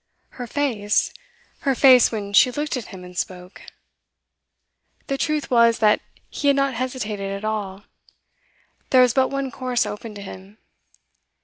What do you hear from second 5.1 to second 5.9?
truth was,